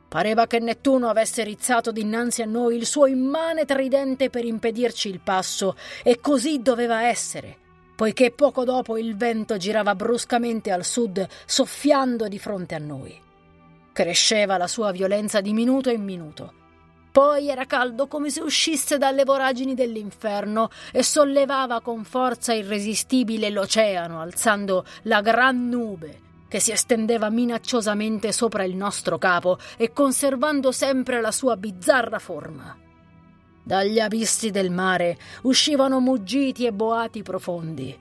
Pareva 0.08 0.48
che 0.48 0.60
Nettuno 0.60 1.10
avesse 1.10 1.44
rizzato 1.44 1.92
dinanzi 1.92 2.42
a 2.42 2.46
noi 2.46 2.78
il 2.78 2.88
suo 2.88 3.06
immane 3.06 3.66
tridente 3.66 4.30
per 4.30 4.46
impedirci 4.46 5.10
il 5.10 5.20
passo, 5.20 5.76
e 6.02 6.20
così 6.20 6.62
doveva 6.62 7.04
essere, 7.04 7.56
poiché 7.96 8.32
poco 8.32 8.64
dopo 8.64 8.98
il 8.98 9.16
vento 9.18 9.58
girava 9.58 9.96
bruscamente 9.96 10.72
al 10.72 10.86
sud, 10.86 11.28
soffiando 11.46 12.28
di 12.28 12.40
fronte 12.40 12.74
a 12.74 12.80
noi. 12.80 13.20
Cresceva 13.92 14.58
la 14.58 14.68
sua 14.68 14.92
violenza 14.92 15.42
di 15.42 15.54
minuto 15.54 15.90
in 15.90 16.04
minuto. 16.04 16.54
Poi 17.18 17.50
era 17.50 17.66
caldo 17.66 18.06
come 18.06 18.30
se 18.30 18.42
uscisse 18.42 19.00
dalle 19.00 19.24
voragini 19.24 19.74
dell'inferno 19.74 20.70
e 20.92 21.02
sollevava 21.02 21.82
con 21.82 22.04
forza 22.04 22.54
irresistibile 22.54 23.50
l'oceano, 23.50 24.22
alzando 24.22 24.86
la 25.06 25.22
gran 25.22 25.68
nube 25.68 26.20
che 26.48 26.60
si 26.60 26.72
estendeva 26.72 27.32
minacciosamente 27.32 28.32
sopra 28.32 28.66
il 28.66 28.76
nostro 28.76 29.18
capo 29.18 29.58
e 29.78 29.94
conservando 29.94 30.72
sempre 30.72 31.20
la 31.20 31.32
sua 31.32 31.58
bizzarra 31.58 32.20
forma. 32.20 32.78
Dagli 33.64 34.00
abissi 34.00 34.52
del 34.52 34.70
mare 34.70 35.18
uscivano 35.42 36.00
muggiti 36.00 36.68
e 36.68 36.72
boati 36.72 37.24
profondi. 37.24 38.00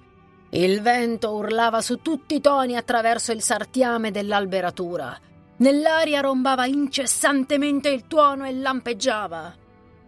Il 0.50 0.82
vento 0.82 1.32
urlava 1.32 1.80
su 1.80 2.02
tutti 2.02 2.34
i 2.34 2.40
toni 2.42 2.76
attraverso 2.76 3.32
il 3.32 3.40
sartiame 3.40 4.10
dell'alberatura. 4.10 5.18
Nell'aria 5.58 6.20
rombava 6.20 6.66
incessantemente 6.66 7.88
il 7.88 8.06
tuono 8.06 8.44
e 8.44 8.52
lampeggiava. 8.52 9.54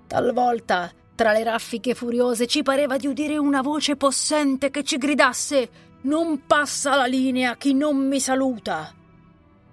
Talvolta, 0.06 0.90
tra 1.14 1.32
le 1.32 1.42
raffiche 1.42 1.94
furiose, 1.94 2.46
ci 2.46 2.62
pareva 2.62 2.96
di 2.96 3.06
udire 3.06 3.38
una 3.38 3.62
voce 3.62 3.96
possente 3.96 4.70
che 4.70 4.84
ci 4.84 4.98
gridasse 4.98 5.86
non 6.02 6.46
passa 6.46 6.94
la 6.94 7.06
linea 7.06 7.56
chi 7.56 7.74
non 7.74 7.96
mi 7.96 8.20
saluta. 8.20 8.92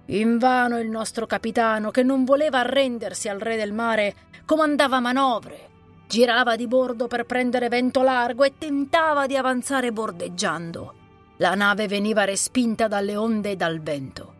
Invano 0.06 0.78
il 0.78 0.88
nostro 0.88 1.26
capitano, 1.26 1.90
che 1.90 2.02
non 2.02 2.24
voleva 2.24 2.60
arrendersi 2.60 3.28
al 3.28 3.38
re 3.38 3.56
del 3.56 3.72
mare, 3.72 4.14
comandava 4.44 4.98
manovre, 5.00 5.68
girava 6.08 6.56
di 6.56 6.66
bordo 6.66 7.06
per 7.06 7.26
prendere 7.26 7.68
vento 7.68 8.02
largo 8.02 8.44
e 8.44 8.54
tentava 8.58 9.26
di 9.26 9.36
avanzare 9.36 9.92
bordeggiando. 9.92 10.94
La 11.38 11.54
nave 11.54 11.86
veniva 11.86 12.24
respinta 12.24 12.88
dalle 12.88 13.16
onde 13.16 13.50
e 13.50 13.56
dal 13.56 13.80
vento. 13.80 14.35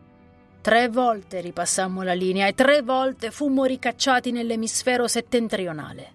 Tre 0.61 0.89
volte 0.89 1.39
ripassammo 1.41 2.03
la 2.03 2.13
linea 2.13 2.47
e 2.47 2.53
tre 2.53 2.81
volte 2.81 3.31
fummo 3.31 3.63
ricacciati 3.63 4.31
nell'emisfero 4.31 5.07
settentrionale. 5.07 6.13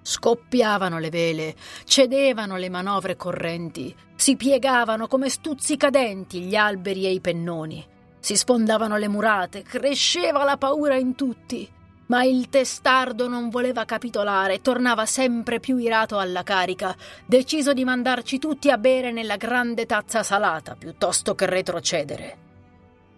Scoppiavano 0.00 0.98
le 0.98 1.10
vele, 1.10 1.54
cedevano 1.84 2.56
le 2.56 2.68
manovre 2.68 3.16
correnti, 3.16 3.94
si 4.14 4.36
piegavano 4.36 5.06
come 5.06 5.28
stuzzicadenti 5.28 6.42
gli 6.42 6.54
alberi 6.54 7.06
e 7.06 7.12
i 7.12 7.20
pennoni, 7.20 7.86
si 8.20 8.36
sfondavano 8.36 8.96
le 8.96 9.08
murate, 9.08 9.62
cresceva 9.62 10.44
la 10.44 10.56
paura 10.56 10.96
in 10.96 11.14
tutti. 11.14 11.70
Ma 12.06 12.22
il 12.22 12.50
testardo 12.50 13.28
non 13.28 13.48
voleva 13.48 13.86
capitolare, 13.86 14.60
tornava 14.60 15.06
sempre 15.06 15.58
più 15.58 15.78
irato 15.78 16.18
alla 16.18 16.42
carica, 16.42 16.94
deciso 17.24 17.72
di 17.72 17.84
mandarci 17.84 18.38
tutti 18.38 18.70
a 18.70 18.76
bere 18.76 19.10
nella 19.10 19.36
grande 19.36 19.86
tazza 19.86 20.22
salata 20.22 20.74
piuttosto 20.74 21.34
che 21.34 21.46
retrocedere. 21.46 22.36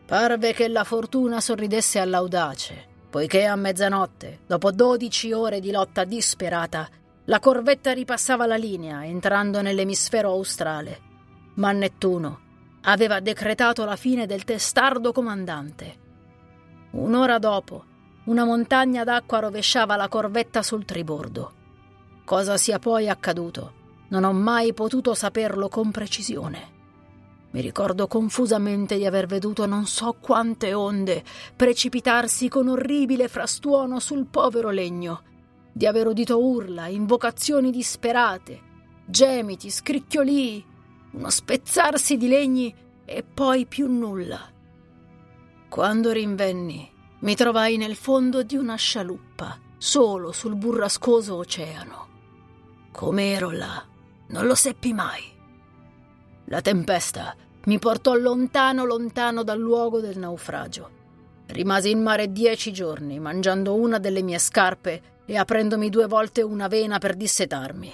Parve 0.07 0.53
che 0.53 0.69
la 0.69 0.85
fortuna 0.85 1.41
sorridesse 1.41 1.99
all'audace 1.99 2.95
poiché 3.17 3.47
a 3.47 3.57
mezzanotte, 3.57 4.41
dopo 4.47 4.71
dodici 4.71 5.33
ore 5.33 5.59
di 5.59 5.71
lotta 5.71 6.05
disperata, 6.05 6.87
la 7.25 7.41
corvetta 7.41 7.93
ripassava 7.93 8.45
la 8.45 8.57
linea 8.57 9.07
entrando 9.07 9.63
nell'emisfero 9.63 10.29
australe. 10.33 11.01
Ma 11.55 11.73
Nettuno 11.73 12.41
aveva 12.83 13.21
decretato 13.21 13.87
la 13.87 13.97
fine 13.97 14.27
del 14.27 14.45
testardo 14.45 15.13
comandante. 15.13 15.97
Un'ora 16.91 17.39
dopo, 17.39 17.85
una 18.25 18.45
montagna 18.45 19.03
d'acqua 19.03 19.39
rovesciava 19.39 19.97
la 19.97 20.09
corvetta 20.09 20.63
sul 20.63 20.85
tribordo. 20.85 21.55
Cosa 22.23 22.59
sia 22.59 22.79
poi 22.79 23.09
accaduto, 23.09 23.73
non 24.09 24.25
ho 24.25 24.35
mai 24.35 24.75
potuto 24.75 25.15
saperlo 25.15 25.69
con 25.69 25.91
precisione. 25.91 26.76
Mi 27.51 27.61
ricordo 27.61 28.07
confusamente 28.07 28.97
di 28.97 29.07
aver 29.07 29.27
veduto 29.27 29.67
non 29.67 29.87
so 29.87 30.17
quante 30.21 30.75
onde 30.75 31.25
precipitarsi 31.55 32.49
con 32.49 32.69
orribile 32.69 33.29
frastuono 33.29 33.99
sul 34.01 34.27
povero 34.27 34.71
legno, 34.71 35.23
di 35.73 35.87
aver 35.87 36.07
udito 36.07 36.43
urla, 36.43 36.87
invocazioni 36.89 37.71
disperate, 37.71 38.61
gemiti, 39.07 39.71
scricchiolii, 39.71 40.65
uno 41.13 41.31
spezzarsi 41.31 42.17
di 42.17 42.29
legni 42.29 42.75
e 43.05 43.23
poi 43.23 43.67
più 43.67 43.91
nulla. 43.91 44.51
Quando 45.69 46.13
rinvenni, 46.13 46.91
mi 47.21 47.35
trovai 47.35 47.77
nel 47.77 47.95
fondo 47.97 48.43
di 48.43 48.57
una 48.57 48.77
scialuppa, 48.77 49.59
solo 49.79 50.33
sul 50.33 50.57
burrascoso 50.57 51.37
oceano. 51.37 52.09
Come 52.93 53.33
ero 53.33 53.51
là, 53.51 53.85
non 54.29 54.47
lo 54.47 54.55
seppi 54.55 54.93
mai. 54.93 55.36
La 56.47 56.61
tempesta 56.61 57.35
mi 57.65 57.79
portò 57.79 58.15
lontano 58.15 58.85
lontano 58.85 59.43
dal 59.43 59.59
luogo 59.59 60.01
del 60.01 60.17
naufragio. 60.19 60.91
Rimasi 61.47 61.91
in 61.91 62.03
mare 62.03 62.31
dieci 62.31 62.73
giorni, 62.73 63.19
mangiando 63.19 63.75
una 63.75 63.99
delle 63.99 64.23
mie 64.23 64.39
scarpe 64.39 65.23
e 65.27 65.37
aprendomi 65.37 65.91
due 65.91 66.07
volte 66.07 66.43
una 66.43 66.69
vena 66.69 66.99
per 66.99 67.17
dissetarmi. 67.17 67.93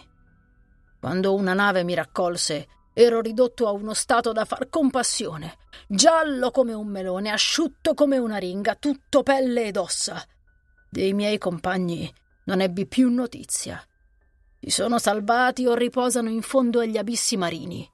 Quando 1.00 1.34
una 1.34 1.54
nave 1.54 1.82
mi 1.82 1.94
raccolse, 1.94 2.68
ero 2.92 3.22
ridotto 3.22 3.66
a 3.66 3.70
uno 3.70 3.94
stato 3.94 4.32
da 4.32 4.44
far 4.44 4.68
compassione, 4.68 5.56
giallo 5.86 6.50
come 6.50 6.74
un 6.74 6.88
melone, 6.88 7.30
asciutto 7.30 7.94
come 7.94 8.18
una 8.18 8.36
ringa, 8.36 8.74
tutto 8.74 9.22
pelle 9.22 9.64
ed 9.64 9.78
ossa. 9.78 10.22
Dei 10.90 11.14
miei 11.14 11.38
compagni 11.38 12.12
non 12.44 12.60
ebbi 12.60 12.86
più 12.86 13.10
notizia. 13.10 13.82
Si 14.60 14.70
sono 14.70 14.98
salvati 14.98 15.66
o 15.66 15.74
riposano 15.74 16.28
in 16.28 16.42
fondo 16.42 16.80
agli 16.80 16.98
abissi 16.98 17.38
marini. 17.38 17.88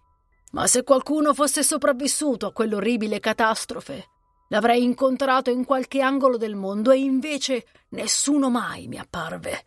Ma 0.52 0.66
se 0.66 0.82
qualcuno 0.82 1.34
fosse 1.34 1.62
sopravvissuto 1.62 2.46
a 2.46 2.52
quell'orribile 2.52 3.20
catastrofe, 3.20 4.08
l'avrei 4.48 4.82
incontrato 4.82 5.50
in 5.50 5.64
qualche 5.64 6.00
angolo 6.00 6.36
del 6.36 6.54
mondo 6.54 6.90
e 6.90 6.98
invece 6.98 7.66
nessuno 7.90 8.50
mai 8.50 8.88
mi 8.88 8.98
apparve. 8.98 9.64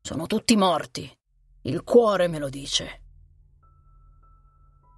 Sono 0.00 0.26
tutti 0.26 0.56
morti. 0.56 1.10
Il 1.62 1.82
cuore 1.82 2.28
me 2.28 2.38
lo 2.38 2.48
dice. 2.48 3.02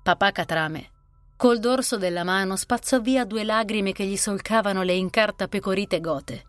Papà 0.02 0.32
Catrame, 0.32 0.90
col 1.36 1.58
dorso 1.58 1.96
della 1.96 2.24
mano, 2.24 2.56
spazzò 2.56 3.00
via 3.00 3.24
due 3.24 3.44
lagrime 3.44 3.92
che 3.92 4.04
gli 4.04 4.16
solcavano 4.16 4.82
le 4.82 4.94
incartapecorite 4.94 6.00
gote. 6.00 6.44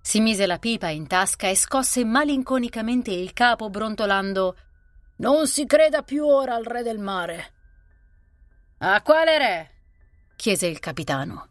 Si 0.00 0.20
mise 0.20 0.46
la 0.46 0.58
pipa 0.58 0.88
in 0.88 1.06
tasca 1.06 1.48
e 1.48 1.56
scosse 1.56 2.04
malinconicamente 2.04 3.10
il 3.10 3.32
capo 3.32 3.70
brontolando 3.70 4.56
Non 5.16 5.46
si 5.46 5.64
creda 5.64 6.02
più 6.02 6.26
ora 6.26 6.54
al 6.54 6.64
re 6.64 6.82
del 6.82 6.98
mare. 6.98 7.53
A 8.86 9.00
quale 9.00 9.38
re? 9.38 9.70
chiese 10.36 10.66
il 10.66 10.78
capitano. 10.78 11.48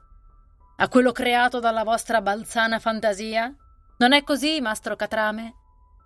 A 0.78 0.88
quello 0.88 1.12
creato 1.12 1.60
dalla 1.60 1.84
vostra 1.84 2.22
balzana 2.22 2.78
fantasia? 2.78 3.52
Non 3.98 4.14
è 4.14 4.24
così, 4.24 4.62
mastro 4.62 4.96
Catrame? 4.96 5.56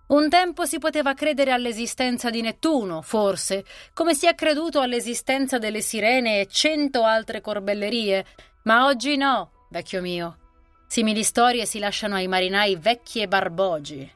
Un 0.06 0.30
tempo 0.30 0.64
si 0.64 0.78
poteva 0.78 1.12
credere 1.12 1.52
all'esistenza 1.52 2.30
di 2.30 2.40
Nettuno, 2.40 3.02
forse, 3.02 3.66
come 3.92 4.14
si 4.14 4.26
è 4.26 4.34
creduto 4.34 4.80
all'esistenza 4.80 5.58
delle 5.58 5.82
sirene 5.82 6.40
e 6.40 6.46
cento 6.46 7.04
altre 7.04 7.42
corbellerie, 7.42 8.24
ma 8.62 8.86
oggi 8.86 9.18
no, 9.18 9.66
vecchio 9.68 10.00
mio. 10.00 10.38
Simili 10.86 11.24
storie 11.24 11.66
si 11.66 11.78
lasciano 11.78 12.14
ai 12.14 12.26
marinai 12.26 12.76
vecchi 12.76 13.20
e 13.20 13.28
barbogi. 13.28 14.10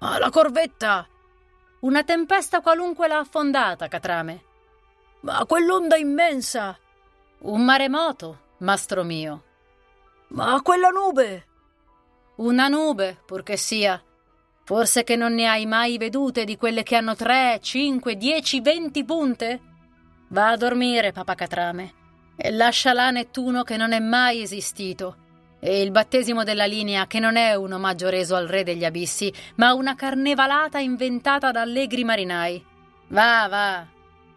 Ma 0.00 0.18
la 0.18 0.28
corvetta! 0.28 1.08
Una 1.80 2.04
tempesta 2.04 2.60
qualunque 2.60 3.08
l'ha 3.08 3.20
affondata, 3.20 3.88
Catrame. 3.88 4.48
Ma 5.20 5.44
quell'onda 5.46 5.96
immensa! 5.96 6.78
Un 7.40 7.64
maremoto, 7.64 8.38
mastro 8.58 9.02
mio. 9.02 9.44
Ma 10.28 10.60
quella 10.62 10.88
nube! 10.88 11.46
Una 12.36 12.68
nube, 12.68 13.18
purché 13.26 13.56
sia. 13.56 14.02
Forse 14.64 15.04
che 15.04 15.16
non 15.16 15.34
ne 15.34 15.46
hai 15.46 15.66
mai 15.66 15.98
vedute 15.98 16.44
di 16.44 16.56
quelle 16.56 16.82
che 16.82 16.96
hanno 16.96 17.14
tre, 17.14 17.58
cinque, 17.60 18.16
dieci, 18.16 18.60
venti 18.60 19.04
punte? 19.04 19.60
Va 20.28 20.50
a 20.50 20.56
dormire, 20.56 21.12
papacatrame, 21.12 21.94
e 22.36 22.50
lascia 22.50 22.92
là 22.92 23.10
Nettuno 23.10 23.62
che 23.62 23.76
non 23.76 23.92
è 23.92 23.98
mai 23.98 24.40
esistito, 24.42 25.16
e 25.60 25.82
il 25.82 25.90
battesimo 25.90 26.44
della 26.44 26.66
linea 26.66 27.06
che 27.06 27.18
non 27.18 27.36
è 27.36 27.54
un 27.54 27.72
omaggio 27.72 28.08
reso 28.08 28.36
al 28.36 28.46
re 28.46 28.62
degli 28.62 28.84
abissi, 28.84 29.30
ma 29.56 29.74
una 29.74 29.94
carnevalata 29.94 30.78
inventata 30.78 31.50
da 31.50 31.60
allegri 31.60 32.04
marinai. 32.04 32.64
Va, 33.08 33.48
va, 33.50 33.86